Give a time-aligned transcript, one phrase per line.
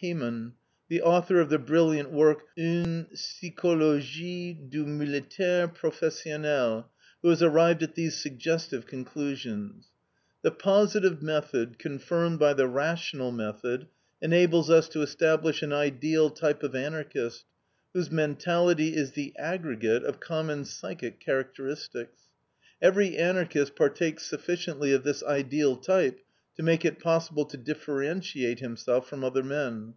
[0.00, 0.52] Hamon,
[0.90, 6.90] the author of the brilliant work, UNE PSYCHOLOGIE DU MILITAIRE PROFESSIONEL,
[7.22, 9.86] who has arrived at these suggestive conclusions:
[10.42, 13.86] "The positive method confirmed by the rational method
[14.20, 17.46] enables us to establish an ideal type of Anarchist,
[17.94, 22.24] whose mentality is the aggregate of common psychic characteristics.
[22.82, 26.20] Every Anarchist partakes sufficiently of this ideal type
[26.56, 29.92] to make it possible to differentiate him from other men.